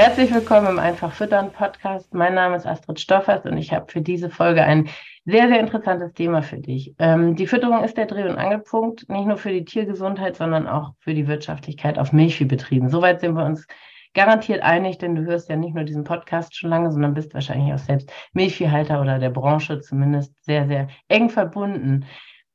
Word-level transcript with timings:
Herzlich 0.00 0.32
willkommen 0.32 0.66
im 0.66 0.78
Einfach 0.78 1.12
Füttern 1.12 1.52
Podcast. 1.52 2.14
Mein 2.14 2.32
Name 2.32 2.56
ist 2.56 2.66
Astrid 2.66 2.98
Stoffers 2.98 3.44
und 3.44 3.58
ich 3.58 3.70
habe 3.70 3.92
für 3.92 4.00
diese 4.00 4.30
Folge 4.30 4.64
ein 4.64 4.88
sehr, 5.26 5.46
sehr 5.48 5.60
interessantes 5.60 6.14
Thema 6.14 6.40
für 6.40 6.56
dich. 6.56 6.94
Ähm, 6.98 7.36
die 7.36 7.46
Fütterung 7.46 7.84
ist 7.84 7.98
der 7.98 8.06
Dreh- 8.06 8.26
und 8.26 8.38
Angelpunkt, 8.38 9.06
nicht 9.10 9.26
nur 9.26 9.36
für 9.36 9.50
die 9.50 9.66
Tiergesundheit, 9.66 10.36
sondern 10.36 10.66
auch 10.66 10.94
für 11.00 11.12
die 11.12 11.28
Wirtschaftlichkeit 11.28 11.98
auf 11.98 12.14
Milchviehbetrieben. 12.14 12.88
Soweit 12.88 13.20
sind 13.20 13.34
wir 13.34 13.44
uns 13.44 13.66
garantiert 14.14 14.62
einig, 14.62 14.96
denn 14.96 15.16
du 15.16 15.22
hörst 15.26 15.50
ja 15.50 15.56
nicht 15.56 15.74
nur 15.74 15.84
diesen 15.84 16.04
Podcast 16.04 16.56
schon 16.56 16.70
lange, 16.70 16.90
sondern 16.90 17.12
bist 17.12 17.34
wahrscheinlich 17.34 17.74
auch 17.74 17.78
selbst 17.78 18.10
Milchviehhalter 18.32 19.02
oder 19.02 19.18
der 19.18 19.28
Branche 19.28 19.82
zumindest 19.82 20.42
sehr, 20.42 20.66
sehr 20.66 20.88
eng 21.08 21.28
verbunden. 21.28 22.06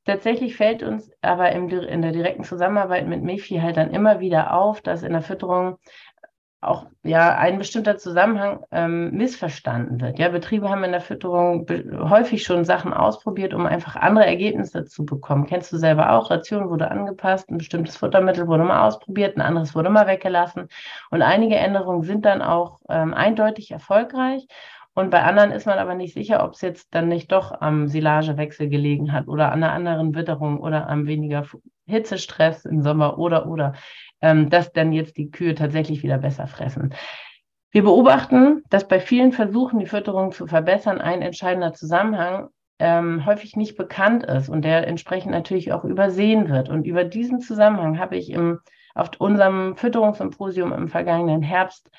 Tatsächlich 0.04 0.56
fällt 0.56 0.82
uns 0.82 1.12
aber 1.20 1.50
in 1.52 1.68
der 1.68 2.12
direkten 2.12 2.42
Zusammenarbeit 2.42 3.06
mit 3.06 3.22
Milchviehhaltern 3.22 3.90
immer 3.90 4.18
wieder 4.18 4.52
auf, 4.52 4.80
dass 4.80 5.04
in 5.04 5.12
der 5.12 5.22
Fütterung 5.22 5.78
auch 6.60 6.86
ja 7.02 7.36
ein 7.36 7.58
bestimmter 7.58 7.96
Zusammenhang 7.98 8.64
ähm, 8.72 9.10
missverstanden 9.12 10.00
wird. 10.00 10.18
Ja, 10.18 10.30
Betriebe 10.30 10.68
haben 10.68 10.84
in 10.84 10.92
der 10.92 11.00
Fütterung 11.00 11.66
häufig 12.08 12.42
schon 12.42 12.64
Sachen 12.64 12.92
ausprobiert, 12.92 13.54
um 13.54 13.66
einfach 13.66 13.96
andere 13.96 14.26
Ergebnisse 14.26 14.84
zu 14.84 15.04
bekommen. 15.04 15.46
Kennst 15.46 15.72
du 15.72 15.76
selber 15.76 16.12
auch? 16.12 16.30
Ration 16.30 16.68
wurde 16.70 16.90
angepasst, 16.90 17.50
ein 17.50 17.58
bestimmtes 17.58 17.96
Futtermittel 17.96 18.46
wurde 18.48 18.64
mal 18.64 18.86
ausprobiert, 18.86 19.36
ein 19.36 19.42
anderes 19.42 19.74
wurde 19.74 19.90
mal 19.90 20.06
weggelassen. 20.06 20.68
Und 21.10 21.22
einige 21.22 21.56
Änderungen 21.56 22.02
sind 22.02 22.24
dann 22.24 22.42
auch 22.42 22.80
ähm, 22.88 23.14
eindeutig 23.14 23.70
erfolgreich. 23.70 24.46
Und 24.98 25.10
bei 25.10 25.22
anderen 25.22 25.50
ist 25.50 25.66
man 25.66 25.78
aber 25.78 25.94
nicht 25.94 26.14
sicher, 26.14 26.42
ob 26.42 26.54
es 26.54 26.62
jetzt 26.62 26.94
dann 26.94 27.08
nicht 27.08 27.30
doch 27.30 27.60
am 27.60 27.86
Silagewechsel 27.86 28.70
gelegen 28.70 29.12
hat 29.12 29.28
oder 29.28 29.52
an 29.52 29.62
einer 29.62 29.74
anderen 29.74 30.14
Witterung 30.14 30.58
oder 30.58 30.88
am 30.88 31.06
weniger 31.06 31.44
Hitzestress 31.86 32.64
im 32.64 32.80
Sommer 32.80 33.18
oder 33.18 33.46
oder 33.46 33.74
ähm, 34.22 34.48
dass 34.48 34.72
dann 34.72 34.94
jetzt 34.94 35.18
die 35.18 35.30
Kühe 35.30 35.54
tatsächlich 35.54 36.02
wieder 36.02 36.16
besser 36.16 36.46
fressen. 36.46 36.94
Wir 37.72 37.82
beobachten, 37.82 38.62
dass 38.70 38.88
bei 38.88 38.98
vielen 38.98 39.32
Versuchen, 39.32 39.80
die 39.80 39.86
Fütterung 39.86 40.32
zu 40.32 40.46
verbessern, 40.46 40.98
ein 40.98 41.20
entscheidender 41.20 41.74
Zusammenhang 41.74 42.48
ähm, 42.78 43.26
häufig 43.26 43.54
nicht 43.54 43.76
bekannt 43.76 44.24
ist 44.24 44.48
und 44.48 44.64
der 44.64 44.86
entsprechend 44.86 45.30
natürlich 45.30 45.74
auch 45.74 45.84
übersehen 45.84 46.48
wird. 46.48 46.70
Und 46.70 46.86
über 46.86 47.04
diesen 47.04 47.40
Zusammenhang 47.40 47.98
habe 47.98 48.16
ich 48.16 48.30
im, 48.30 48.60
auf 48.94 49.10
unserem 49.18 49.76
Fütterungssymposium 49.76 50.72
im 50.72 50.88
vergangenen 50.88 51.42
Herbst 51.42 51.90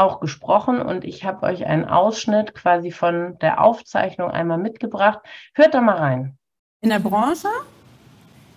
auch 0.00 0.20
gesprochen 0.20 0.80
und 0.80 1.04
ich 1.04 1.24
habe 1.24 1.46
euch 1.46 1.66
einen 1.66 1.84
Ausschnitt 1.84 2.54
quasi 2.54 2.90
von 2.90 3.38
der 3.40 3.62
Aufzeichnung 3.62 4.30
einmal 4.30 4.58
mitgebracht. 4.58 5.20
Hört 5.54 5.74
da 5.74 5.80
mal 5.80 5.96
rein. 5.96 6.38
In 6.80 6.88
der 6.88 6.98
Branche 6.98 7.48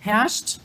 herrscht 0.00 0.58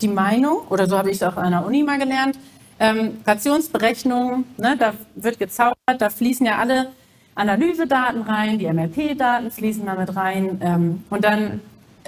die 0.00 0.08
Meinung, 0.08 0.66
oder 0.68 0.86
so 0.86 0.96
habe 0.96 1.10
ich 1.10 1.16
es 1.16 1.22
auch 1.22 1.36
an 1.36 1.52
der 1.52 1.64
Uni 1.64 1.82
mal 1.82 1.98
gelernt, 1.98 2.38
ähm, 2.78 3.18
Rationsberechnungen, 3.26 4.44
ne, 4.56 4.76
da 4.78 4.94
wird 5.14 5.38
gezaubert, 5.38 5.76
da 5.98 6.08
fließen 6.08 6.46
ja 6.46 6.58
alle 6.58 6.88
Analysedaten 7.34 8.22
rein, 8.22 8.58
die 8.58 8.66
MLP-Daten 8.66 9.50
fließen 9.50 9.84
damit 9.84 10.14
rein. 10.16 10.60
Ähm, 10.62 11.04
und 11.10 11.24
dann, 11.24 11.60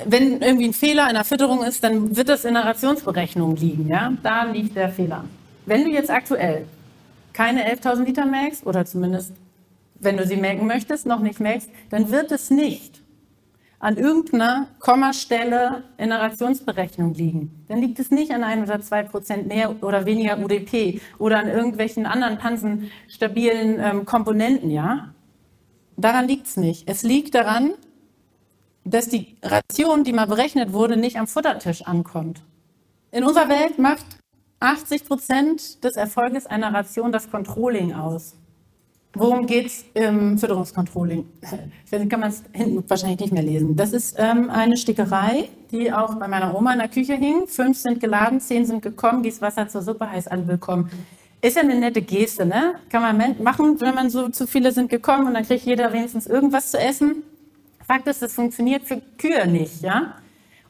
wenn 0.05 0.41
irgendwie 0.41 0.69
ein 0.69 0.73
Fehler 0.73 1.09
in 1.09 1.15
der 1.15 1.25
Fütterung 1.25 1.63
ist, 1.63 1.85
dann 1.85 2.17
wird 2.17 2.29
das 2.29 2.45
in 2.45 2.55
der 2.55 2.65
Rationsberechnung 2.65 3.57
liegen. 3.57 3.89
Ja? 3.89 4.13
Da 4.23 4.45
liegt 4.45 4.77
der 4.77 4.89
Fehler. 4.89 5.25
Wenn 5.67 5.85
du 5.85 5.91
jetzt 5.91 6.11
aktuell 6.11 6.67
keine 7.33 7.73
11.000 7.73 8.05
Liter 8.05 8.27
melkst, 8.27 8.67
oder 8.67 8.85
zumindest, 8.85 9.33
wenn 10.01 10.17
du 10.17 10.27
sie 10.27 10.37
melken 10.37 10.67
möchtest, 10.67 11.07
noch 11.07 11.21
nicht 11.21 11.41
melkst, 11.41 11.71
dann 11.91 12.11
wird 12.11 12.33
es 12.33 12.51
nicht 12.51 13.03
an 13.83 13.97
irgendeiner 13.97 14.69
Kommastelle 14.79 15.83
in 15.99 16.11
der 16.11 16.21
Rationsberechnung 16.21 17.15
liegen. 17.15 17.65
Dann 17.67 17.81
liegt 17.81 17.99
es 17.99 18.13
nicht 18.13 18.31
an 18.31 18.45
ein 18.45 18.63
oder 18.63 18.81
zwei 18.81 19.03
Prozent 19.03 19.49
mehr 19.49 19.83
oder 19.83 20.07
weniger 20.07 20.39
UDP 20.39 21.01
oder 21.19 21.41
an 21.41 21.49
irgendwelchen 21.49 22.07
anderen 22.07 22.39
pansenstabilen 22.39 23.81
ähm, 23.81 24.05
Komponenten, 24.05 24.71
ja. 24.71 25.13
Daran 25.97 26.29
liegt 26.29 26.47
es 26.47 26.57
nicht. 26.57 26.89
Es 26.89 27.03
liegt 27.03 27.35
daran, 27.35 27.73
dass 28.85 29.09
die 29.09 29.37
Ration, 29.43 30.05
die 30.05 30.13
mal 30.13 30.27
berechnet 30.27 30.73
wurde, 30.73 30.97
nicht 30.97 31.19
am 31.19 31.27
Futtertisch 31.27 31.83
ankommt. 31.83 32.41
In 33.11 33.25
unserer 33.25 33.49
Welt 33.49 33.81
macht 33.81 34.07
80 34.63 35.05
Prozent 35.05 35.85
des 35.85 35.97
Erfolges 35.97 36.47
einer 36.47 36.73
Ration 36.73 37.13
das 37.13 37.31
Controlling 37.31 37.93
aus. 37.93 38.35
Worum 39.15 39.47
geht 39.47 39.67
es 39.67 39.85
im 39.93 40.39
Fütterungskontrolling? 40.39 41.27
Ich 41.85 42.09
kann 42.09 42.21
man 42.21 42.31
es 42.31 42.43
hinten 42.53 42.83
wahrscheinlich 42.89 43.21
nicht 43.21 43.33
mehr 43.33 43.43
lesen. 43.43 43.77
Das 43.77 43.93
ist 43.93 44.17
ähm, 44.19 44.49
eine 44.49 44.79
Stickerei, 44.79 45.51
die 45.71 45.93
auch 45.93 46.15
bei 46.15 46.29
meiner 46.29 46.57
Oma 46.57 46.73
in 46.73 46.79
der 46.79 46.89
Küche 46.89 47.15
hing. 47.15 47.47
Fünf 47.47 47.77
sind 47.77 48.01
geladen, 48.01 48.41
zehn 48.41 48.65
sind 48.65 48.81
gekommen, 48.81 49.23
gießt 49.23 49.43
Wasser 49.43 49.69
zur 49.69 49.83
Suppe, 49.83 50.11
heißt 50.11 50.31
alle 50.33 50.49
willkommen. 50.49 50.91
Ist 51.43 51.57
ja 51.57 51.63
eine 51.63 51.75
nette 51.75 52.01
Geste, 52.01 52.47
ne? 52.47 52.77
Kann 52.89 53.03
man 53.03 53.43
machen, 53.43 53.79
wenn 53.81 53.95
man 53.95 54.09
so 54.09 54.31
zu 54.31 54.47
viele 54.47 54.73
sind 54.73 54.89
gekommen 54.89 55.27
und 55.27 55.35
dann 55.35 55.45
kriegt 55.45 55.67
jeder 55.67 55.93
wenigstens 55.93 56.27
irgendwas 56.27 56.71
zu 56.71 56.79
essen. 56.79 57.23
Fakt 57.87 58.07
ist, 58.07 58.23
das 58.23 58.33
funktioniert 58.33 58.85
für 58.85 59.03
Kühe 59.19 59.47
nicht, 59.47 59.83
ja? 59.83 60.15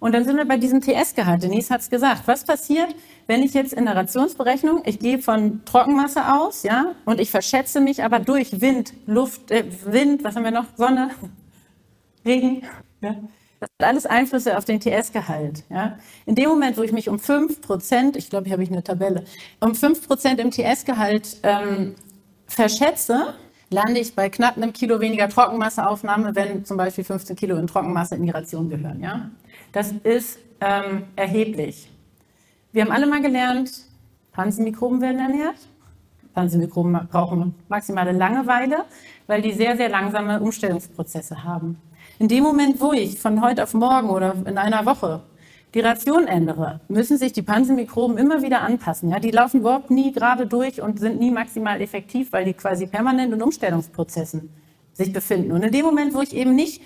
Und 0.03 0.11
dann 0.11 0.25
sind 0.25 0.37
wir 0.37 0.45
bei 0.45 0.57
diesem 0.57 0.81
TS-Gehalt. 0.81 1.45
Denise 1.45 1.71
hat 1.71 1.81
es 1.83 1.89
gesagt. 1.89 2.23
Was 2.27 2.43
passiert, 2.43 2.93
wenn 3.29 3.41
ich 3.45 3.55
jetzt 3.55 3.73
in 3.73 3.85
der 3.85 3.95
Rationsberechnung, 3.95 4.83
ich 4.85 4.99
gehe 4.99 5.21
von 5.21 5.65
Trockenmasse 5.65 6.35
aus, 6.35 6.65
ja, 6.65 6.97
und 7.05 7.21
ich 7.21 7.31
verschätze 7.31 7.81
mich 7.81 8.03
aber 8.03 8.19
durch 8.19 8.61
Wind, 8.61 8.95
Luft, 9.07 9.53
äh, 9.53 9.63
Wind, 9.85 10.25
was 10.25 10.35
haben 10.35 10.43
wir 10.43 10.51
noch? 10.51 10.65
Sonne, 10.77 11.11
Regen, 12.27 12.63
ja. 13.01 13.15
Das 13.61 13.69
hat 13.81 13.89
alles 13.89 14.07
Einflüsse 14.07 14.59
auf 14.59 14.65
den 14.65 14.81
TS-Gehalt. 14.81 15.63
Ja. 15.71 15.97
In 16.27 16.35
dem 16.35 16.49
Moment, 16.49 16.77
wo 16.79 16.83
ich 16.83 16.91
mich 16.91 17.09
um 17.09 17.19
5%, 17.19 18.17
ich 18.17 18.29
glaube, 18.29 18.47
hier 18.47 18.55
habe 18.55 18.65
ich 18.65 18.73
eine 18.73 18.83
Tabelle, 18.83 19.23
um 19.61 19.71
5% 19.71 20.39
im 20.39 20.51
TS-Gehalt 20.51 21.37
ähm, 21.45 21.95
verschätze, 22.49 23.35
lande 23.71 24.01
ich 24.01 24.17
bei 24.17 24.29
knapp 24.31 24.57
einem 24.57 24.73
Kilo 24.73 25.01
weniger 25.01 25.29
Trockenmasseaufnahme, 25.29 26.35
wenn 26.35 26.65
zum 26.65 26.77
Beispiel 26.77 27.05
15 27.05 27.37
Kilo 27.37 27.57
in 27.57 27.69
Trockenmasse 27.69 28.17
in 28.17 28.25
die 28.25 28.31
Ration 28.31 28.69
gehören. 28.69 29.01
Ja? 29.01 29.31
Das 29.73 29.91
ist 29.91 30.39
ähm, 30.61 31.05
erheblich. 31.17 31.91
Wir 32.73 32.85
haben 32.85 32.93
alle 32.93 33.07
mal 33.07 33.23
gelernt, 33.23 33.71
Pansenmikroben 34.33 35.01
werden 35.01 35.19
ernährt. 35.19 35.57
Pansenmikroben 36.35 37.09
brauchen 37.11 37.55
maximale 37.69 38.13
Langeweile, 38.13 38.85
weil 39.27 39.43
die 39.43 39.53
sehr, 39.53 39.77
sehr 39.77 39.89
langsame 39.89 40.41
Umstellungsprozesse 40.41 41.45
haben. 41.45 41.79
In 42.19 42.29
dem 42.29 42.45
Moment, 42.45 42.81
wo 42.81 42.93
ich 42.93 43.19
von 43.19 43.43
heute 43.43 43.63
auf 43.65 43.75
morgen 43.75 44.11
oder 44.11 44.35
in 44.47 44.59
einer 44.59 44.87
Woche 44.87 45.23
die 45.75 45.81
Ration 45.81 46.27
ändere, 46.27 46.81
müssen 46.89 47.17
sich 47.17 47.33
die 47.33 47.43
Pansenmikroben 47.43 48.19
immer 48.19 48.43
wieder 48.43 48.61
anpassen. 48.61 49.11
Ja, 49.11 49.21
die 49.21 49.31
laufen 49.31 49.61
überhaupt 49.61 49.91
nie 49.91 50.13
gerade 50.13 50.47
durch 50.47 50.83
und 50.83 51.01
sind 51.01 51.19
nie 51.19 51.31
maximal 51.31 51.81
effektiv, 51.81 52.33
weil 52.33 52.45
die 52.45 52.53
quasi 52.53 52.87
permanent 52.87 53.33
in 53.33 53.43
Umstellungsprozessen 53.43 54.51
sich 54.93 55.13
befinden. 55.13 55.53
Und 55.53 55.63
in 55.63 55.73
dem 55.73 55.85
Moment, 55.85 56.13
wo 56.13 56.21
ich 56.21 56.35
eben 56.37 56.55
nicht 56.55 56.83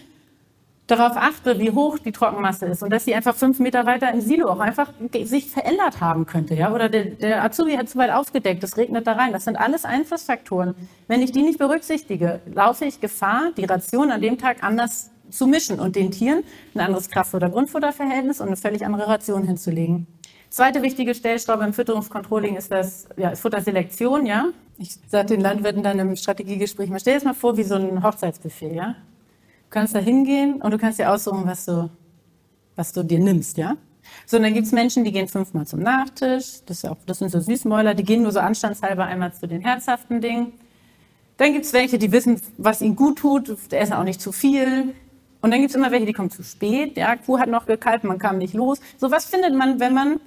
darauf 0.87 1.17
achte, 1.17 1.59
wie 1.59 1.71
hoch 1.71 1.99
die 1.99 2.13
Trockenmasse 2.13 2.67
ist 2.67 2.83
und 2.83 2.91
dass 2.91 3.05
sie 3.05 3.15
einfach 3.15 3.35
fünf 3.35 3.59
Meter 3.59 3.87
weiter 3.87 4.13
im 4.13 4.21
Silo 4.21 4.49
auch 4.49 4.61
einfach 4.61 4.93
sich 5.25 5.51
verändert 5.51 6.01
haben 6.01 6.27
könnte, 6.27 6.55
ja, 6.55 6.73
oder 6.73 6.89
der, 6.89 7.07
der 7.07 7.45
Azubi 7.45 7.77
hat 7.77 7.89
zu 7.89 7.99
weit 7.99 8.11
aufgedeckt, 8.13 8.63
es 8.63 8.77
regnet 8.77 9.07
da 9.07 9.13
rein. 9.13 9.33
Das 9.33 9.45
sind 9.45 9.57
alles 9.57 9.85
Einflussfaktoren. 9.85 10.75
Wenn 11.09 11.23
ich 11.23 11.33
die 11.33 11.43
nicht 11.43 11.59
berücksichtige, 11.59 12.41
laufe 12.53 12.85
ich 12.85 13.01
Gefahr, 13.01 13.51
die 13.57 13.65
Ration 13.65 14.11
an 14.11 14.21
dem 14.21 14.39
Tag 14.39 14.63
anders 14.63 15.11
zu 15.31 15.47
mischen 15.47 15.81
und 15.81 15.97
den 15.97 16.13
Tieren 16.13 16.45
ein 16.75 16.81
anderes 16.81 17.11
Kraftfutter-Grundfutterverhältnis 17.11 18.41
und 18.41 18.47
eine 18.49 18.57
völlig 18.57 18.85
andere 18.85 19.09
Ration 19.09 19.43
hinzulegen. 19.43 20.07
Zweite 20.51 20.83
wichtige 20.83 21.15
Stellschraube 21.15 21.65
im 21.65 21.73
Fütterungscontrolling 21.73 22.57
ist 22.57 22.71
das 22.71 23.09
ja, 23.17 23.35
Futterselektion. 23.35 24.25
Ja? 24.25 24.47
Ich 24.79 24.99
sage 25.09 25.27
den 25.27 25.41
Landwirten 25.41 25.83
dann 25.83 25.99
im 25.99 26.15
Strategiegespräch, 26.15 26.89
mal 26.91 27.01
stell 27.01 27.15
dir 27.15 27.19
das 27.19 27.25
mal 27.25 27.35
vor 27.35 27.57
wie 27.57 27.65
so 27.65 27.75
ein 27.75 28.03
Hochzeitsbuffet. 28.05 28.73
Ja? 28.73 28.95
Du 29.67 29.71
kannst 29.71 29.95
da 29.95 29.99
hingehen 29.99 30.63
und 30.63 30.71
du 30.71 30.79
kannst 30.79 30.99
dir 30.99 31.13
aussuchen, 31.13 31.43
was 31.45 31.65
du, 31.65 31.91
was 32.77 32.93
du 32.93 33.03
dir 33.03 33.19
nimmst, 33.19 33.59
ja? 33.59 33.77
So, 34.25 34.37
und 34.37 34.45
dann 34.45 34.55
gibt's 34.55 34.71
Menschen, 34.71 35.03
die 35.03 35.11
gehen 35.11 35.27
fünfmal 35.27 35.67
zum 35.67 35.81
Nachtisch. 35.81 36.61
Das, 36.67 36.85
auch, 36.85 36.97
das 37.07 37.19
sind 37.19 37.31
so 37.31 37.41
Süßmäuler, 37.41 37.95
die 37.95 38.05
gehen 38.05 38.23
nur 38.23 38.31
so 38.31 38.39
anstandshalber 38.39 39.05
einmal 39.05 39.33
zu 39.35 39.49
den 39.49 39.61
herzhaften 39.61 40.21
Dingen. 40.21 40.53
Dann 41.37 41.53
gibt's 41.53 41.73
welche, 41.73 41.99
die 41.99 42.13
wissen, 42.13 42.41
was 42.57 42.81
ihnen 42.81 42.95
gut 42.95 43.19
tut, 43.19 43.73
der 43.73 43.81
essen 43.81 43.95
auch 43.95 44.05
nicht 44.05 44.21
zu 44.21 44.31
viel. 44.31 44.95
Und 45.43 45.51
dann 45.51 45.61
gibt's 45.61 45.75
immer 45.75 45.91
welche, 45.91 46.07
die 46.07 46.13
kommen 46.13 46.31
zu 46.31 46.45
spät. 46.45 46.97
Ja, 46.97 47.17
Kuh 47.17 47.39
hat 47.39 47.49
noch 47.49 47.67
gekalbt, 47.67 48.05
man 48.05 48.19
kam 48.19 48.39
nicht 48.39 48.55
los. 48.55 48.81
So 48.99 49.11
was 49.11 49.27
findet 49.27 49.55
man, 49.55 49.81
wenn 49.81 49.93
man 49.93 50.21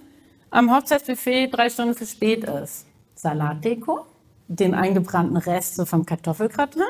am 0.49 0.75
Hochzeitsbuffet 0.75 1.47
drei 1.47 1.69
Stunden 1.69 1.95
zu 1.95 2.05
spät 2.05 2.43
ist. 2.43 2.85
Salatdeko, 3.15 4.05
den 4.47 4.73
eingebrannten 4.73 5.37
Rest 5.37 5.75
so 5.75 5.85
vom 5.85 6.05
Kartoffelgratin. 6.05 6.83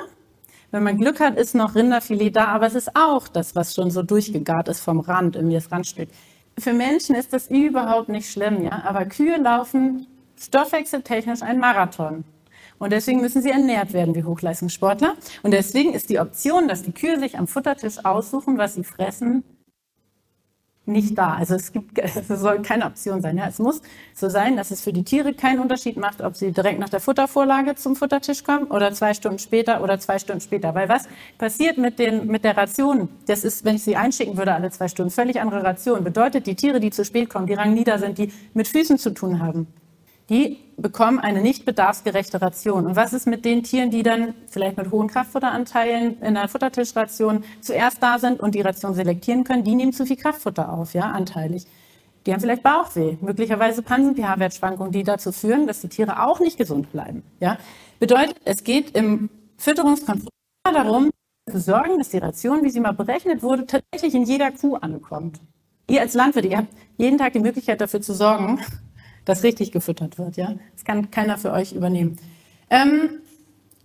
Wenn 0.72 0.84
man 0.84 0.98
Glück 0.98 1.20
hat, 1.20 1.38
ist 1.38 1.56
noch 1.56 1.76
Rinderfilet 1.76 2.32
da, 2.32 2.46
aber 2.46 2.68
es 2.68 2.76
ist 2.76 2.96
auch 2.96 3.28
das, 3.28 3.56
was 3.56 3.74
schon 3.74 3.90
so 3.90 4.04
durchgegart 4.04 4.68
ist 4.68 4.82
vom 4.82 5.00
Rand, 5.00 5.36
irgendwie 5.36 5.56
das 5.56 5.72
Randstück. 5.72 6.10
Für 6.60 6.74
Menschen 6.74 7.16
ist 7.16 7.34
das 7.34 7.50
überhaupt 7.50 8.10
nicht 8.10 8.30
schlimm, 8.30 8.64
ja. 8.64 8.84
Aber 8.84 9.06
Kühe 9.06 9.38
laufen 9.38 10.08
stoffwechseltechnisch 10.38 11.42
ein 11.42 11.60
Marathon. 11.60 12.24
Und 12.78 12.94
deswegen 12.94 13.20
müssen 13.20 13.42
sie 13.42 13.50
ernährt 13.50 13.94
werden 13.94 14.16
wie 14.16 14.24
Hochleistungssportler. 14.24 15.16
Und 15.44 15.52
deswegen 15.52 15.94
ist 15.94 16.10
die 16.10 16.20
Option, 16.20 16.68
dass 16.68 16.84
die 16.84 16.94
Kühe 16.94 17.20
sich 17.20 17.38
am 17.38 17.48
Futtertisch 17.48 18.06
aussuchen, 18.06 18.58
was 18.58 18.76
sie 18.76 18.84
fressen, 18.84 19.44
nicht 20.90 21.18
da. 21.18 21.36
Also 21.36 21.56
es 21.56 21.72
gibt, 21.72 21.98
es 22.00 22.28
soll 22.28 22.62
keine 22.62 22.86
Option 22.86 23.22
sein. 23.22 23.38
Ja. 23.38 23.48
Es 23.48 23.60
muss 23.60 23.82
so 24.14 24.30
sein, 24.30 24.58
dass 24.58 24.72
es 24.72 24.82
für 24.82 24.92
die 24.92 25.04
Tiere 25.04 25.34
keinen 25.34 25.60
Unterschied 25.60 25.98
macht, 25.98 26.22
ob 26.22 26.36
sie 26.36 26.52
direkt 26.52 26.80
nach 26.80 26.90
der 26.90 27.00
Futtervorlage 27.00 27.76
zum 27.76 27.96
Futtertisch 27.96 28.44
kommen 28.44 28.66
oder 28.66 28.92
zwei 28.94 29.14
Stunden 29.14 29.40
später 29.40 29.82
oder 29.84 30.00
zwei 30.00 30.20
Stunden 30.20 30.42
später. 30.42 30.76
Weil 30.76 30.90
was 30.90 31.08
passiert 31.38 31.78
mit, 31.78 32.00
den, 32.00 32.28
mit 32.28 32.44
der 32.44 32.58
Ration? 32.58 33.10
Das 33.28 33.44
ist, 33.44 33.64
wenn 33.66 33.76
ich 33.76 33.84
sie 33.84 33.96
einschicken 33.96 34.38
würde 34.38 34.54
alle 34.54 34.72
zwei 34.72 34.88
Stunden, 34.88 35.12
völlig 35.12 35.40
andere 35.40 35.64
Ration. 35.64 36.04
Bedeutet, 36.04 36.48
die 36.48 36.56
Tiere, 36.56 36.80
die 36.80 36.92
zu 36.92 37.06
spät 37.06 37.30
kommen, 37.30 37.48
die 37.48 37.54
rangnieder 37.54 38.00
sind, 38.00 38.18
die 38.18 38.34
mit 38.54 38.68
Füßen 38.68 38.98
zu 38.98 39.12
tun 39.12 39.40
haben, 39.40 39.68
die 40.30 40.60
bekommen 40.78 41.20
eine 41.20 41.42
nicht 41.42 41.66
bedarfsgerechte 41.66 42.42
Ration. 42.42 42.86
Und 42.86 42.96
was 42.96 43.14
ist 43.14 43.28
mit 43.28 43.46
den 43.46 43.64
Tieren, 43.64 43.90
die 43.90 44.04
dann 44.04 44.34
vielleicht 44.48 44.78
mit 44.78 44.92
hohen 44.92 45.08
Kraftfutteranteilen 45.08 46.22
in 46.22 46.36
der 46.36 46.48
Futtertischration 46.48 47.44
zuerst 47.62 48.02
da 48.02 48.20
sind 48.20 48.40
und 48.40 48.56
die 48.56 48.62
Ration 48.62 48.94
selektieren 48.94 49.44
können? 49.44 49.64
Die 49.64 49.76
nehmen 49.76 49.92
zu 49.92 50.06
viel 50.06 50.18
Kraftfutter 50.18 50.72
auf, 50.72 50.94
ja, 50.94 51.12
anteilig. 51.12 51.66
Die 52.26 52.34
haben 52.34 52.42
vielleicht 52.42 52.64
Bauchweh, 52.64 53.18
möglicherweise 53.22 53.82
Pansen-pH-Wertschwankungen, 53.82 54.92
die 54.92 55.04
dazu 55.04 55.32
führen, 55.32 55.68
dass 55.68 55.82
die 55.82 55.90
Tiere 55.90 56.24
auch 56.24 56.40
nicht 56.40 56.58
gesund 56.58 56.92
bleiben. 56.92 57.24
Ja? 57.40 57.58
Bedeutet, 58.00 58.36
es 58.46 58.64
geht 58.64 58.96
im 58.96 59.30
Fütterungskontroll 59.58 60.30
darum, 60.64 61.10
zu 61.50 61.60
sorgen, 61.60 61.98
dass 61.98 62.10
die 62.10 62.20
Ration, 62.20 62.64
wie 62.64 62.70
sie 62.70 62.80
mal 62.80 62.92
berechnet 62.92 63.42
wurde, 63.42 63.66
tatsächlich 63.66 64.14
in 64.14 64.24
jeder 64.24 64.52
Kuh 64.52 64.76
ankommt. 64.76 65.40
Ihr 65.90 66.02
als 66.02 66.14
Landwirt, 66.14 66.46
ihr 66.46 66.58
habt 66.58 66.74
jeden 66.98 67.18
Tag 67.18 67.34
die 67.34 67.40
Möglichkeit 67.40 67.82
dafür 67.82 68.02
zu 68.02 68.14
sorgen, 68.14 68.60
dass 69.26 69.44
richtig 69.44 69.72
gefüttert 69.72 70.18
wird. 70.18 70.38
Ja? 70.38 70.56
Das 70.74 70.86
kann 70.86 71.12
keiner 71.12 71.38
für 71.38 71.52
euch 71.52 71.74
übernehmen. 71.74 72.18
Ähm, 72.70 73.10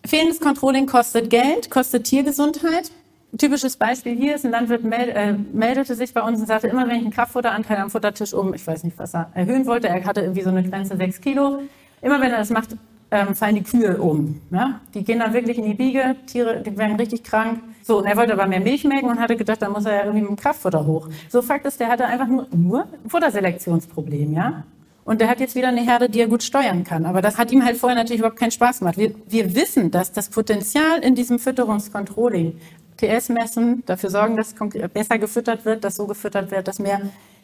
fehlendes 0.05 0.41
Controlling 0.41 0.87
kostet 0.87 1.31
Geld, 1.31 1.71
kostet 1.71 2.05
Tiergesundheit. 2.05 2.91
Ein 3.33 3.39
typisches 3.39 3.77
Beispiel 3.77 4.17
hier 4.17 4.37
ist, 4.37 4.45
ein 4.45 4.53
Landwirt 4.53 4.85
äh, 4.85 5.33
meldete 5.53 5.95
sich 5.97 6.15
bei 6.15 6.23
uns 6.23 6.39
und 6.39 6.47
sagte, 6.47 6.69
immer 6.69 6.87
wenn 6.87 6.97
ich 6.97 7.03
einen 7.03 7.11
Kraftfutteranteil 7.11 7.79
am 7.79 7.91
Futtertisch 7.91 8.33
um, 8.33 8.55
ich 8.55 8.65
weiß 8.65 8.85
nicht, 8.85 8.97
was 8.99 9.15
er 9.15 9.31
erhöhen 9.35 9.67
wollte, 9.67 9.89
er 9.89 10.05
hatte 10.05 10.21
irgendwie 10.21 10.43
so 10.43 10.51
eine 10.51 10.63
Grenze 10.63 10.97
6 10.97 11.21
Kilo, 11.21 11.63
immer 12.01 12.21
wenn 12.21 12.31
er 12.31 12.39
das 12.39 12.51
macht, 12.51 12.77
ähm, 13.11 13.35
fallen 13.35 13.57
die 13.57 13.63
Kühe 13.63 13.97
um. 14.01 14.41
Ja? 14.51 14.81
Die 14.95 15.05
gehen 15.05 15.19
dann 15.19 15.33
wirklich 15.33 15.59
in 15.59 15.65
die 15.65 15.75
Biege, 15.75 16.17
Tiere 16.27 16.63
die 16.63 16.77
werden 16.77 16.97
richtig 16.97 17.23
krank. 17.25 17.61
So, 17.83 17.99
und 17.99 18.07
er 18.07 18.17
wollte 18.17 18.33
aber 18.33 18.47
mehr 18.47 18.61
Milch 18.61 18.85
melken 18.85 19.09
und 19.09 19.21
hatte 19.21 19.37
gedacht, 19.37 19.63
dann 19.63 19.73
muss 19.73 19.85
er 19.85 19.95
ja 19.95 20.01
irgendwie 20.05 20.23
mit 20.23 20.31
dem 20.31 20.37
Kraftfutter 20.37 20.87
hoch. 20.87 21.09
So 21.29 21.43
Fakt 21.43 21.67
ist, 21.67 21.79
der 21.81 21.89
hatte 21.89 22.07
einfach 22.07 22.27
nur, 22.27 22.47
nur 22.51 22.83
ein 22.83 23.11
Futterselektionsproblem, 23.11 24.33
ja. 24.33 24.65
Und 25.05 25.21
der 25.21 25.29
hat 25.29 25.41
jetzt 25.41 25.55
wieder 25.55 25.69
eine 25.69 25.83
Herde, 25.83 26.09
die 26.09 26.21
er 26.21 26.29
gut 26.29 26.43
steuern 26.43 26.83
kann. 26.83 27.05
Aber 27.05 27.21
das 27.21 27.37
hat 27.37 27.53
ihm 27.53 27.65
halt 27.65 27.77
vorher 27.77 27.97
natürlich 27.97 28.21
überhaupt 28.21 28.39
keinen 28.39 28.51
Spaß 28.51 28.79
gemacht. 28.79 28.97
Wir, 28.97 29.15
wir 29.29 29.55
wissen, 29.55 29.91
dass 29.91 30.13
das 30.13 30.31
Potenzial 30.31 31.01
in 31.01 31.15
diesem 31.15 31.39
Fütterungscontrolling, 31.39 32.59
TS 32.97 33.29
messen, 33.29 33.83
dafür 33.87 34.09
sorgen, 34.09 34.37
dass 34.37 34.55
besser 34.93 35.19
gefüttert 35.19 35.65
wird, 35.65 35.85
dass 35.85 35.97
so 35.97 36.07
gefüttert 36.07 36.51
wird, 36.51 36.69
dass 36.69 36.79
mehr 36.79 37.01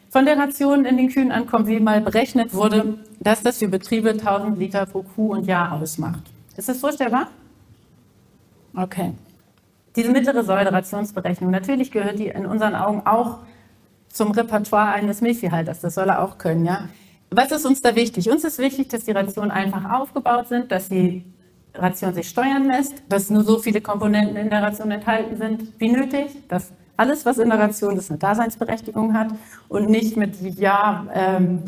von 0.09 0.25
der 0.25 0.37
Ration 0.37 0.85
in 0.85 0.97
den 0.97 1.09
Kühen 1.09 1.31
ankommt, 1.31 1.67
wie 1.67 1.79
mal 1.79 2.01
berechnet 2.01 2.53
wurde, 2.53 2.97
dass 3.19 3.43
das 3.43 3.59
für 3.59 3.67
Betriebe 3.67 4.09
1000 4.09 4.57
Liter 4.57 4.85
pro 4.85 5.03
Kuh 5.03 5.33
und 5.33 5.45
Jahr 5.45 5.73
ausmacht. 5.73 6.23
Ist 6.57 6.67
das 6.67 6.79
vorstellbar? 6.79 7.27
Okay. 8.75 9.13
Diese 9.95 10.11
mittlere 10.11 10.43
Säulerationsberechnung, 10.43 11.51
natürlich 11.51 11.91
gehört 11.91 12.19
die 12.19 12.27
in 12.27 12.45
unseren 12.45 12.75
Augen 12.75 13.05
auch 13.05 13.39
zum 14.09 14.31
Repertoire 14.31 14.91
eines 14.91 15.21
Milchviehhalters. 15.21 15.81
Das 15.81 15.95
soll 15.95 16.09
er 16.09 16.21
auch 16.21 16.37
können, 16.37 16.65
ja. 16.65 16.89
Was 17.33 17.49
ist 17.51 17.65
uns 17.65 17.81
da 17.81 17.95
wichtig? 17.95 18.29
Uns 18.29 18.43
ist 18.43 18.59
wichtig, 18.59 18.89
dass 18.89 19.05
die 19.05 19.11
Rationen 19.11 19.51
einfach 19.51 19.89
aufgebaut 19.89 20.49
sind, 20.49 20.69
dass 20.69 20.89
die 20.89 21.23
Ration 21.73 22.13
sich 22.13 22.27
steuern 22.27 22.65
lässt, 22.65 23.03
dass 23.07 23.29
nur 23.29 23.45
so 23.45 23.57
viele 23.59 23.79
Komponenten 23.79 24.35
in 24.35 24.49
der 24.49 24.61
Ration 24.61 24.91
enthalten 24.91 25.37
sind 25.37 25.79
wie 25.79 25.89
nötig, 25.89 26.45
dass 26.49 26.73
alles, 26.97 27.25
was 27.25 27.37
in 27.37 27.49
der 27.49 27.57
Ration 27.57 27.95
ist, 27.95 28.09
eine 28.11 28.19
Daseinsberechtigung 28.19 29.13
hat 29.13 29.29
und 29.69 29.89
nicht 29.89 30.17
mit, 30.17 30.41
ja, 30.59 31.07
ähm, 31.13 31.63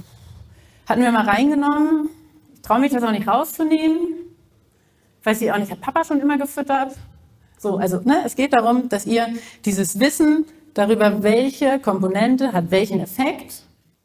hatten 0.86 1.02
wir 1.02 1.14
mal 1.14 1.30
reingenommen, 1.30 2.10
ich 2.56 2.62
traue 2.62 2.82
mich 2.82 2.92
das 2.92 3.02
auch 3.02 3.12
nicht 3.12 3.26
rauszunehmen, 3.26 4.00
weiß 5.24 5.42
ich 5.42 5.50
auch 5.50 5.58
nicht, 5.58 5.72
hat 5.72 5.80
Papa 5.80 6.04
schon 6.04 6.20
immer 6.20 6.38
gefüttert? 6.38 6.94
So, 7.58 7.78
also 7.78 8.02
ne, 8.04 8.24
es 8.26 8.36
geht 8.36 8.52
darum, 8.52 8.90
dass 8.90 9.06
ihr 9.06 9.28
dieses 9.64 9.98
Wissen 9.98 10.46
darüber, 10.74 11.24
welche 11.24 11.80
Komponente 11.80 12.52
hat 12.52 12.70
welchen 12.70 13.00
Effekt, 13.00 13.64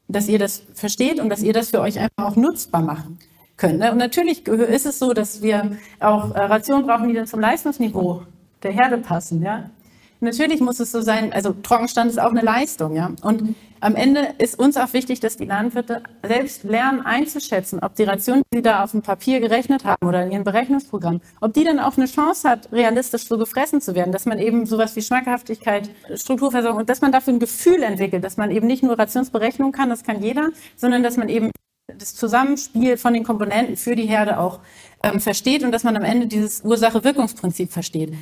dass 0.09 0.29
ihr 0.29 0.39
das 0.39 0.63
versteht 0.75 1.21
und 1.21 1.29
dass 1.29 1.43
ihr 1.43 1.53
das 1.53 1.71
für 1.71 1.81
euch 1.81 1.99
einfach 1.99 2.25
auch 2.25 2.37
nutzbar 2.37 2.83
machen 2.83 3.19
könnt. 3.57 3.79
Ne? 3.79 3.93
Und 3.93 3.99
natürlich 3.99 4.47
ist 4.47 4.87
es 4.87 4.99
so, 4.99 5.13
dass 5.13 5.43
wir 5.43 5.77
auch 6.01 6.35
äh, 6.35 6.41
Rationen 6.41 6.87
brauchen, 6.87 7.09
die 7.09 7.15
dann 7.15 7.27
zum 7.27 7.41
Leistungsniveau 7.41 8.23
der 8.63 8.73
Herde 8.73 8.99
passen. 8.99 9.43
Ja? 9.43 9.71
Natürlich 10.21 10.61
muss 10.61 10.81
es 10.81 10.91
so 10.91 11.01
sein, 11.01 11.33
also 11.33 11.53
Trockenstand 11.53 12.11
ist 12.11 12.19
auch 12.19 12.31
eine 12.31 12.41
Leistung, 12.41 12.95
ja. 12.95 13.13
Und 13.23 13.55
am 13.81 13.95
Ende 13.95 14.35
ist 14.39 14.59
uns 14.59 14.77
auch 14.77 14.93
wichtig, 14.93 15.21
dass 15.21 15.37
die 15.37 15.45
Landwirte 15.45 16.03
selbst 16.27 16.65
lernen 16.65 17.03
einzuschätzen, 17.03 17.79
ob 17.81 17.95
die 17.95 18.03
Ration, 18.03 18.43
die 18.53 18.59
sie 18.59 18.63
da 18.63 18.83
auf 18.83 18.91
dem 18.91 19.03
Papier 19.03 19.39
gerechnet 19.39 19.85
haben 19.85 20.05
oder 20.07 20.25
in 20.25 20.33
ihrem 20.33 20.43
Berechnungsprogramm, 20.43 21.21
ob 21.41 21.55
die 21.55 21.63
dann 21.63 21.79
auch 21.79 21.97
eine 21.97 22.07
Chance 22.07 22.49
hat, 22.49 22.73
realistisch 22.73 23.27
so 23.27 23.39
gefressen 23.39 23.81
zu 23.81 23.95
werden, 23.95 24.13
dass 24.13 24.27
man 24.27 24.41
eben 24.41 24.67
sowas 24.67 24.97
wie 24.97 25.03
Schmackhaftigkeit, 25.03 25.91
Strukturversorgung 26.15 26.81
und 26.81 26.91
dass 26.91 27.01
man 27.01 27.13
dafür 27.13 27.35
ein 27.35 27.39
Gefühl 27.39 27.83
entwickelt, 27.85 28.25
dass 28.25 28.37
man 28.37 28.51
eben 28.51 28.67
nicht 28.67 28.83
nur 28.83 28.99
Rationsberechnung 28.99 29.71
kann, 29.71 29.89
das 29.89 30.03
kann 30.03 30.21
jeder, 30.21 30.51
sondern 30.77 31.05
dass 31.05 31.17
man 31.17 31.29
eben 31.29 31.53
das 31.97 32.15
Zusammenspiel 32.15 32.97
von 32.97 33.15
den 33.15 33.25
Komponenten 33.25 33.77
für 33.77 33.95
die 33.95 34.07
Herde 34.07 34.39
auch 34.39 34.59
ähm, 35.03 35.21
versteht 35.21 35.63
und 35.63 35.73
dass 35.73 35.85
man 35.85 35.97
am 35.97 36.05
Ende 36.05 36.27
dieses 36.27 36.65
Ursache-Wirkungsprinzip 36.65 37.73
versteht. 37.73 38.13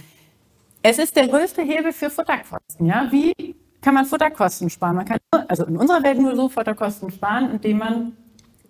Es 0.89 0.99
ist 0.99 1.17
der 1.17 1.27
größte 1.27 1.63
Hebel 1.63 1.93
für 1.93 2.09
Futterkosten. 2.11 2.87
Ja? 2.87 3.09
Wie 3.11 3.57
kann 3.81 3.95
man 3.95 4.05
Futterkosten 4.05 4.71
sparen? 4.71 4.95
Man 4.95 5.05
kann 5.05 5.19
also 5.49 5.65
in 5.65 5.77
unserer 5.77 6.01
Welt 6.05 6.21
nur 6.21 6.37
so 6.37 6.49
Futterkosten 6.49 7.11
sparen, 7.11 7.51
indem 7.51 7.79
man 7.79 8.17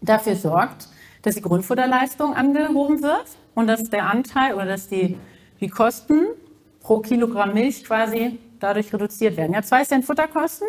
dafür 0.01 0.35
sorgt, 0.35 0.89
dass 1.21 1.35
die 1.35 1.43
Grundfutterleistung 1.43 2.33
angehoben 2.33 3.03
wird 3.03 3.27
und 3.55 3.67
dass 3.67 3.91
der 3.91 4.09
Anteil 4.09 4.55
oder 4.55 4.65
dass 4.65 4.89
die, 4.89 5.19
die 5.61 5.69
Kosten 5.69 6.29
pro 6.81 7.01
Kilogramm 7.01 7.53
Milch 7.53 7.85
quasi 7.85 8.39
dadurch 8.61 8.95
reduziert 8.95 9.37
werden. 9.37 9.53
Ja, 9.53 9.61
zwei 9.61 9.85
Cent 9.85 10.07
Futterkosten 10.07 10.69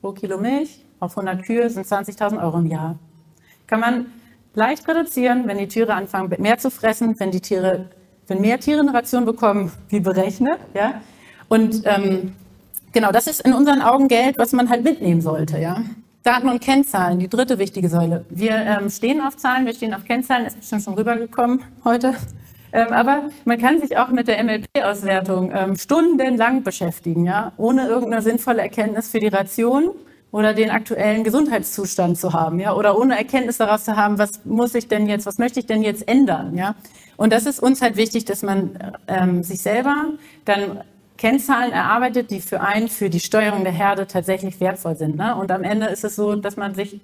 pro 0.00 0.12
Kilo 0.12 0.38
Milch 0.38 0.82
auf 0.98 1.18
100 1.18 1.44
Kühe 1.44 1.68
sind 1.68 1.86
20.000 1.86 2.42
Euro 2.42 2.56
im 2.56 2.68
Jahr. 2.68 2.98
Kann 3.66 3.80
man 3.80 4.06
leicht 4.54 4.88
reduzieren, 4.88 5.46
wenn 5.46 5.58
die 5.58 5.68
Tiere 5.68 5.92
anfangen 5.92 6.34
mehr 6.40 6.56
zu 6.56 6.70
fressen, 6.70 7.20
wenn 7.20 7.32
die 7.32 7.42
Tiere 7.42 7.90
wenn 8.28 8.40
mehr 8.40 8.58
Tiere 8.60 8.80
eine 8.80 8.92
Ration 8.92 9.24
bekommen, 9.24 9.72
wie 9.88 10.00
berechnet. 10.00 10.58
Ja? 10.74 11.00
Und 11.48 11.82
ähm, 11.84 12.34
genau, 12.92 13.12
das 13.12 13.26
ist 13.26 13.40
in 13.40 13.52
unseren 13.52 13.82
Augen 13.82 14.08
Geld, 14.08 14.38
was 14.38 14.52
man 14.52 14.68
halt 14.68 14.84
mitnehmen 14.84 15.20
sollte. 15.20 15.58
Ja? 15.58 15.82
Daten 16.22 16.48
und 16.48 16.60
Kennzahlen, 16.60 17.20
die 17.20 17.28
dritte 17.28 17.58
wichtige 17.58 17.88
Säule. 17.88 18.24
Wir 18.30 18.56
ähm, 18.56 18.90
stehen 18.90 19.20
auf 19.20 19.36
Zahlen, 19.36 19.64
wir 19.64 19.74
stehen 19.74 19.94
auf 19.94 20.04
Kennzahlen, 20.04 20.46
ist 20.46 20.58
bestimmt 20.58 20.82
schon 20.82 20.94
rübergekommen 20.94 21.62
heute. 21.84 22.14
Ähm, 22.72 22.88
aber 22.92 23.30
man 23.44 23.58
kann 23.58 23.80
sich 23.80 23.96
auch 23.96 24.08
mit 24.08 24.26
der 24.26 24.42
MLP-Auswertung 24.42 25.52
ähm, 25.54 25.76
stundenlang 25.76 26.64
beschäftigen, 26.64 27.24
ja, 27.24 27.52
ohne 27.56 27.86
irgendeine 27.86 28.22
sinnvolle 28.22 28.60
Erkenntnis 28.60 29.08
für 29.08 29.20
die 29.20 29.28
Ration 29.28 29.92
oder 30.32 30.54
den 30.54 30.70
aktuellen 30.70 31.24
Gesundheitszustand 31.24 32.18
zu 32.18 32.32
haben, 32.32 32.60
ja, 32.60 32.74
oder 32.74 32.98
ohne 32.98 33.16
Erkenntnis 33.16 33.58
daraus 33.58 33.84
zu 33.84 33.96
haben, 33.96 34.18
was 34.18 34.44
muss 34.44 34.74
ich 34.74 34.88
denn 34.88 35.06
jetzt, 35.06 35.26
was 35.26 35.38
möchte 35.38 35.60
ich 35.60 35.66
denn 35.66 35.82
jetzt 35.82 36.06
ändern, 36.08 36.56
ja. 36.56 36.74
Und 37.16 37.32
das 37.32 37.46
ist 37.46 37.60
uns 37.60 37.80
halt 37.80 37.96
wichtig, 37.96 38.24
dass 38.26 38.42
man 38.42 38.78
ähm, 39.08 39.42
sich 39.42 39.62
selber 39.62 40.10
dann 40.44 40.82
Kennzahlen 41.16 41.72
erarbeitet, 41.72 42.30
die 42.30 42.40
für 42.40 42.60
einen, 42.60 42.88
für 42.88 43.10
die 43.10 43.20
Steuerung 43.20 43.64
der 43.64 43.72
Herde 43.72 44.06
tatsächlich 44.06 44.60
wertvoll 44.60 44.96
sind. 44.96 45.16
Ne? 45.16 45.34
Und 45.34 45.50
am 45.50 45.62
Ende 45.62 45.86
ist 45.86 46.04
es 46.04 46.16
so, 46.16 46.36
dass 46.36 46.56
man 46.56 46.74
sich 46.74 47.00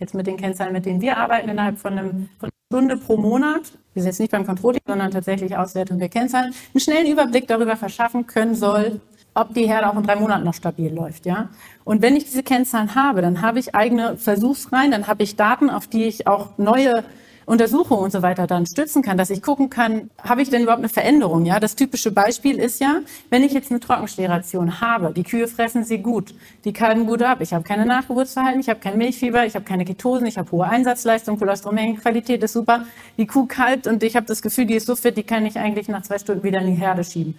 jetzt 0.00 0.14
mit 0.14 0.26
den 0.26 0.36
Kennzahlen, 0.36 0.72
mit 0.72 0.84
denen 0.84 1.00
wir 1.00 1.16
arbeiten, 1.16 1.48
innerhalb 1.48 1.78
von, 1.78 1.96
einem, 1.96 2.28
von 2.38 2.50
einer 2.50 2.78
Stunde 2.80 2.96
pro 2.96 3.16
Monat, 3.16 3.62
wir 3.94 4.02
sind 4.02 4.10
jetzt 4.10 4.20
nicht 4.20 4.32
beim 4.32 4.46
Controlling, 4.46 4.80
sondern 4.86 5.10
tatsächlich 5.10 5.56
Auswertung 5.56 5.98
der 5.98 6.08
Kennzahlen, 6.08 6.52
einen 6.74 6.80
schnellen 6.80 7.06
Überblick 7.06 7.46
darüber 7.46 7.76
verschaffen 7.76 8.26
können 8.26 8.54
soll, 8.54 9.00
ob 9.34 9.54
die 9.54 9.66
Herde 9.66 9.88
auch 9.88 9.96
in 9.96 10.02
drei 10.02 10.16
Monaten 10.16 10.44
noch 10.44 10.54
stabil 10.54 10.92
läuft, 10.92 11.26
ja. 11.26 11.48
Und 11.84 12.02
wenn 12.02 12.16
ich 12.16 12.24
diese 12.24 12.42
Kennzahlen 12.42 12.94
habe, 12.94 13.22
dann 13.22 13.42
habe 13.42 13.58
ich 13.58 13.74
eigene 13.74 14.16
Versuchsreihen, 14.16 14.90
dann 14.90 15.06
habe 15.06 15.22
ich 15.22 15.36
Daten, 15.36 15.70
auf 15.70 15.86
die 15.86 16.04
ich 16.04 16.26
auch 16.26 16.58
neue 16.58 17.04
Untersuchungen 17.44 18.04
und 18.04 18.12
so 18.12 18.22
weiter 18.22 18.46
dann 18.46 18.66
stützen 18.66 19.02
kann, 19.02 19.18
dass 19.18 19.30
ich 19.30 19.42
gucken 19.42 19.68
kann, 19.68 20.10
habe 20.22 20.42
ich 20.42 20.50
denn 20.50 20.62
überhaupt 20.62 20.80
eine 20.80 20.88
Veränderung? 20.88 21.44
Ja, 21.44 21.58
das 21.58 21.74
typische 21.74 22.12
Beispiel 22.12 22.58
ist 22.58 22.80
ja, 22.80 23.00
wenn 23.30 23.42
ich 23.42 23.52
jetzt 23.52 23.70
eine 23.70 23.80
Trockensteration 23.80 24.80
habe, 24.80 25.12
die 25.12 25.24
Kühe 25.24 25.48
fressen 25.48 25.84
sie 25.84 25.98
gut, 25.98 26.34
die 26.64 26.72
kalben 26.72 27.06
gut 27.06 27.22
ab, 27.22 27.40
ich 27.40 27.52
habe 27.52 27.64
keine 27.64 27.84
Nachgeburtsverhalten, 27.84 28.60
ich 28.60 28.68
habe 28.68 28.80
kein 28.80 28.96
Milchfieber, 28.96 29.44
ich 29.44 29.54
habe 29.54 29.64
keine 29.64 29.84
Ketosen, 29.84 30.26
ich 30.26 30.38
habe 30.38 30.50
hohe 30.52 30.66
Einsatzleistung, 30.66 31.38
Cholesterolmengenqualität 31.38 32.42
ist 32.42 32.52
super, 32.52 32.86
die 33.18 33.26
Kuh 33.26 33.46
kalbt 33.46 33.86
und 33.86 34.02
ich 34.02 34.14
habe 34.14 34.26
das 34.26 34.40
Gefühl, 34.40 34.66
die 34.66 34.74
ist 34.74 34.86
so 34.86 34.94
fit, 34.94 35.16
die 35.16 35.24
kann 35.24 35.44
ich 35.44 35.58
eigentlich 35.58 35.88
nach 35.88 36.02
zwei 36.02 36.18
Stunden 36.18 36.44
wieder 36.44 36.60
in 36.60 36.68
die 36.68 36.80
Herde 36.80 37.02
schieben. 37.02 37.34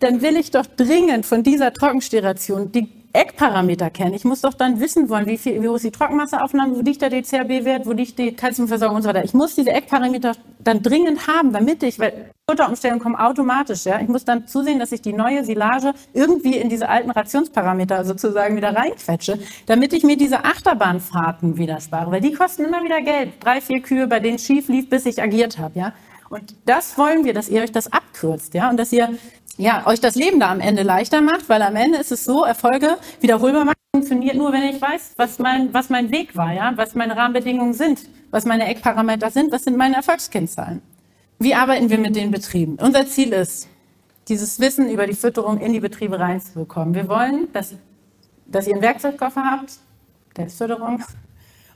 Dann 0.00 0.22
will 0.22 0.36
ich 0.36 0.50
doch 0.50 0.66
dringend 0.66 1.26
von 1.26 1.42
dieser 1.42 1.72
Trockensteration 1.72 2.72
die 2.72 2.88
Eckparameter 3.12 3.88
kennen. 3.90 4.12
Ich 4.12 4.24
muss 4.24 4.42
doch 4.42 4.54
dann 4.54 4.80
wissen 4.80 5.08
wollen, 5.08 5.26
wie, 5.26 5.38
viel, 5.38 5.62
wie 5.62 5.68
hoch 5.68 5.76
ist 5.76 5.84
die 5.84 5.90
Trockenmasseaufnahme, 5.90 6.76
wo 6.76 6.82
liegt 6.82 7.00
der 7.00 7.08
DCRB-Wert, 7.08 7.86
wo 7.86 7.92
liegt 7.92 8.18
die 8.18 8.32
Kalziumversorgung 8.32 8.96
und 8.96 9.02
so 9.02 9.08
weiter. 9.08 9.24
Ich 9.24 9.32
muss 9.32 9.54
diese 9.54 9.70
Eckparameter 9.70 10.32
dann 10.60 10.82
dringend 10.82 11.26
haben, 11.26 11.52
damit 11.52 11.82
ich, 11.82 11.98
weil 11.98 12.30
Futterumstellungen 12.48 13.02
kommen 13.02 13.16
automatisch, 13.16 13.86
ja. 13.86 14.00
Ich 14.00 14.08
muss 14.08 14.24
dann 14.24 14.46
zusehen, 14.46 14.78
dass 14.78 14.92
ich 14.92 15.00
die 15.00 15.14
neue 15.14 15.42
Silage 15.42 15.94
irgendwie 16.12 16.58
in 16.58 16.68
diese 16.68 16.88
alten 16.88 17.10
Rationsparameter 17.10 18.04
sozusagen 18.04 18.56
wieder 18.56 18.76
reinquetsche, 18.76 19.38
damit 19.66 19.94
ich 19.94 20.04
mir 20.04 20.16
diese 20.16 20.44
Achterbahnfahrten 20.44 21.56
wieder 21.56 21.80
spare, 21.80 22.10
weil 22.10 22.20
die 22.20 22.32
kosten 22.32 22.66
immer 22.66 22.84
wieder 22.84 23.00
Geld. 23.00 23.32
Drei, 23.40 23.60
vier 23.62 23.80
Kühe, 23.80 24.06
bei 24.06 24.20
denen 24.20 24.38
schief 24.38 24.68
lief, 24.68 24.88
bis 24.90 25.06
ich 25.06 25.22
agiert 25.22 25.58
habe, 25.58 25.78
ja. 25.78 25.92
Und 26.30 26.54
das 26.66 26.98
wollen 26.98 27.24
wir, 27.24 27.32
dass 27.32 27.48
ihr 27.48 27.62
euch 27.62 27.72
das 27.72 27.92
abkürzt, 27.92 28.54
ja, 28.54 28.70
und 28.70 28.76
dass 28.76 28.92
ihr 28.92 29.10
ja, 29.56 29.86
euch 29.86 30.00
das 30.00 30.14
Leben 30.14 30.38
da 30.38 30.50
am 30.50 30.60
Ende 30.60 30.82
leichter 30.82 31.20
macht, 31.20 31.48
weil 31.48 31.62
am 31.62 31.74
Ende 31.74 31.98
ist 31.98 32.12
es 32.12 32.24
so, 32.24 32.44
Erfolge 32.44 32.96
wiederholbar 33.20 33.64
machen 33.64 33.78
funktioniert 33.98 34.36
nur, 34.36 34.52
wenn 34.52 34.62
ich 34.62 34.80
weiß, 34.80 35.14
was 35.16 35.38
mein, 35.38 35.72
was 35.74 35.88
mein 35.88 36.10
Weg 36.12 36.36
war, 36.36 36.52
ja, 36.52 36.72
was 36.76 36.94
meine 36.94 37.16
Rahmenbedingungen 37.16 37.72
sind, 37.72 38.00
was 38.30 38.44
meine 38.44 38.66
Eckparameter 38.66 39.30
sind, 39.30 39.50
was 39.50 39.64
sind 39.64 39.76
meine 39.76 39.96
Erfolgskennzahlen. 39.96 40.82
Wie 41.38 41.54
arbeiten 41.54 41.88
wir 41.90 41.98
mit 41.98 42.14
den 42.14 42.30
Betrieben? 42.30 42.76
Unser 42.80 43.06
Ziel 43.06 43.32
ist, 43.32 43.68
dieses 44.28 44.60
Wissen 44.60 44.90
über 44.90 45.06
die 45.06 45.14
Fütterung 45.14 45.58
in 45.58 45.72
die 45.72 45.80
Betriebe 45.80 46.20
reinzubekommen. 46.20 46.94
Wir 46.94 47.08
wollen, 47.08 47.48
dass, 47.52 47.74
dass 48.46 48.66
ihr 48.66 48.74
einen 48.74 48.82
Werkzeugkoffer 48.82 49.42
habt, 49.42 49.78
der 50.36 50.46
ist 50.46 50.58
Fütterung, 50.58 51.02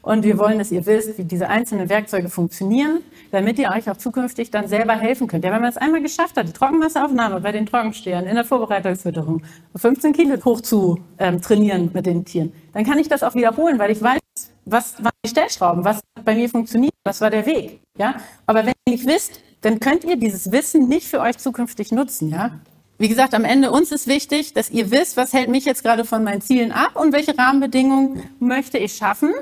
und 0.03 0.25
wir 0.25 0.37
wollen, 0.39 0.59
dass 0.59 0.71
ihr 0.73 0.85
wisst, 0.85 1.17
wie 1.17 1.25
diese 1.25 1.49
einzelnen 1.49 1.89
Werkzeuge 1.89 2.29
funktionieren, 2.29 2.99
damit 3.31 3.59
ihr 3.59 3.71
euch 3.71 3.89
auch 3.89 3.97
zukünftig 3.97 4.51
dann 4.51 4.67
selber 4.67 4.95
helfen 4.95 5.29
könnt. 5.29 5.45
Ja, 5.45 5.53
wenn 5.53 5.61
man 5.61 5.71
es 5.71 5.77
einmal 5.77 6.03
geschafft 6.03 6.37
hat, 6.37 6.49
die 6.49 6.53
Trockenmasseaufnahme 6.53 7.41
bei 7.41 7.53
den 7.53 7.67
Trockenstehern 7.67 8.27
in 8.27 8.35
der 8.35 8.45
Vorbereitungsfütterung 8.45 9.43
15 9.77 10.13
Kilo 10.13 10.45
hoch 10.45 10.61
zu 10.61 10.99
ähm, 11.19 11.41
trainieren 11.41 11.91
mit 11.95 12.05
den 12.07 12.25
Tieren, 12.25 12.53
dann 12.73 12.85
kann 12.85 12.99
ich 12.99 13.09
das 13.09 13.23
auch 13.23 13.35
wiederholen, 13.35 13.79
weil 13.79 13.93
ich 13.93 14.03
weiß, 14.03 14.21
was 14.65 15.03
waren 15.03 15.13
die 15.25 15.31
Stellschrauben, 15.31 15.85
was 15.85 16.01
bei 16.25 16.35
mir 16.35 16.49
funktioniert, 16.49 16.95
was 17.05 17.21
war 17.21 17.31
der 17.31 17.47
Weg. 17.47 17.81
Ja, 17.97 18.17
aber 18.47 18.67
wenn 18.67 18.75
ihr 18.87 18.95
nicht 18.95 19.07
wisst, 19.07 19.41
dann 19.61 19.79
könnt 19.79 20.05
ihr 20.05 20.17
dieses 20.17 20.51
Wissen 20.51 20.89
nicht 20.89 21.07
für 21.07 21.21
euch 21.21 21.39
zukünftig 21.39 21.93
nutzen. 21.93 22.29
Ja, 22.29 22.59
wie 22.99 23.09
gesagt, 23.09 23.35
am 23.35 23.45
Ende 23.45 23.71
uns 23.71 23.91
ist 23.93 24.07
wichtig, 24.07 24.53
dass 24.53 24.71
ihr 24.71 24.91
wisst, 24.91 25.17
was 25.17 25.33
hält 25.33 25.49
mich 25.49 25.65
jetzt 25.65 25.83
gerade 25.83 26.05
von 26.05 26.23
meinen 26.25 26.41
Zielen 26.41 26.73
ab 26.73 26.95
und 26.95 27.13
welche 27.13 27.37
Rahmenbedingungen 27.37 28.23
möchte 28.39 28.79
ich 28.79 28.95
schaffen, 28.95 29.33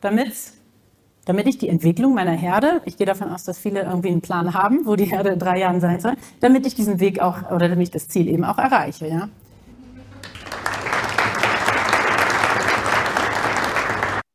damit, 0.00 0.32
damit 1.24 1.46
ich 1.46 1.58
die 1.58 1.68
Entwicklung 1.68 2.14
meiner 2.14 2.32
Herde, 2.32 2.80
ich 2.84 2.96
gehe 2.96 3.06
davon 3.06 3.30
aus, 3.30 3.44
dass 3.44 3.58
viele 3.58 3.82
irgendwie 3.82 4.08
einen 4.08 4.20
Plan 4.20 4.54
haben, 4.54 4.86
wo 4.86 4.96
die 4.96 5.04
Herde 5.04 5.30
in 5.30 5.38
drei 5.38 5.58
Jahren 5.58 5.80
sein 5.80 6.00
soll, 6.00 6.14
damit 6.40 6.66
ich 6.66 6.74
diesen 6.74 7.00
Weg 7.00 7.20
auch 7.20 7.50
oder 7.50 7.68
damit 7.68 7.84
ich 7.88 7.90
das 7.90 8.08
Ziel 8.08 8.28
eben 8.28 8.44
auch 8.44 8.58
erreiche. 8.58 9.08
Ja? 9.08 9.28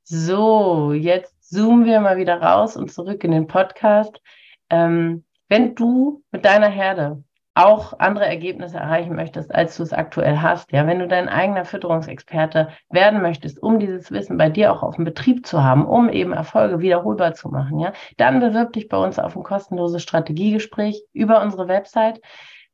So, 0.06 0.94
jetzt 0.94 1.34
zoomen 1.50 1.86
wir 1.86 2.00
mal 2.00 2.18
wieder 2.18 2.42
raus 2.42 2.78
und 2.78 2.92
zurück 2.92 3.24
in 3.24 3.32
den 3.32 3.48
Podcast. 3.48 4.22
Ähm, 4.70 5.24
wenn 5.50 5.76
du 5.76 6.24
mit 6.32 6.46
deiner 6.46 6.70
Herde 6.70 7.24
auch 7.56 8.00
andere 8.00 8.26
Ergebnisse 8.26 8.78
erreichen 8.78 9.16
möchtest, 9.16 9.54
als 9.54 9.78
du 9.78 9.84
es 9.84 9.94
aktuell 9.94 10.40
hast, 10.40 10.72
ja, 10.72 10.88
wenn 10.88 11.00
du 11.00 11.08
dein 11.08 11.30
eigener 11.30 11.66
Fütterungsexperte 11.66 12.70
werden 12.90 13.22
möchtest, 13.22 13.62
um 13.62 13.80
dieses 13.80 14.12
Wissen 14.12 14.38
bei 14.38 14.50
dir 14.50 14.74
auch 14.74 14.82
auf 14.82 14.96
dem 14.96 15.06
Betrieb 15.06 15.46
zu 15.46 15.64
haben, 15.64 15.86
um 15.86 16.10
eben 16.10 16.34
Erfolge 16.34 16.80
wiederholbar 16.80 17.36
zu 17.36 17.50
machen, 17.50 17.80
ja, 17.80 17.94
dann 18.18 18.40
bewirb 18.40 18.74
dich 18.74 18.90
bei 18.90 18.98
uns 18.98 19.20
auf 19.20 19.36
ein 19.36 19.44
kostenloses 19.44 20.02
Strategiegespräch 20.02 21.04
über 21.14 21.42
unsere 21.42 21.68
Website. 21.68 22.22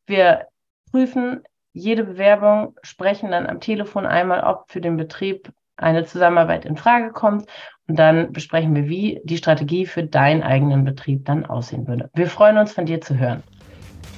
Wir 0.05 0.47
prüfen 0.91 1.43
jede 1.73 2.05
Bewerbung, 2.05 2.75
sprechen 2.81 3.31
dann 3.31 3.47
am 3.47 3.59
Telefon 3.59 4.05
einmal, 4.05 4.43
ob 4.43 4.71
für 4.71 4.81
den 4.81 4.95
Betrieb 4.95 5.51
eine 5.75 6.05
Zusammenarbeit 6.05 6.65
in 6.65 6.77
Frage 6.77 7.11
kommt 7.11 7.45
und 7.87 7.97
dann 7.99 8.31
besprechen 8.31 8.75
wir, 8.75 8.87
wie 8.87 9.21
die 9.23 9.37
Strategie 9.37 9.85
für 9.85 10.03
deinen 10.03 10.43
eigenen 10.43 10.85
Betrieb 10.85 11.25
dann 11.25 11.45
aussehen 11.45 11.87
würde. 11.87 12.09
Wir 12.13 12.27
freuen 12.27 12.57
uns, 12.57 12.73
von 12.73 12.85
dir 12.85 13.01
zu 13.01 13.17
hören. 13.17 13.43